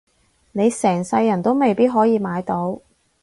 [0.53, 2.81] 你成世人都未必可以買到